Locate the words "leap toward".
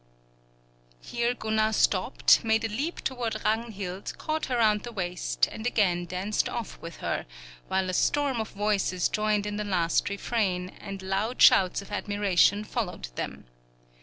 2.67-3.35